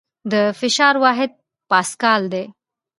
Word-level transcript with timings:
د 0.31 0.33
فشار 0.59 0.95
واحد 1.03 1.31
پاسکال 1.69 2.21
دی. 2.33 2.45